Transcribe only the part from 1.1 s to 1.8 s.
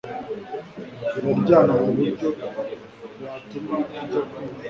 iraryana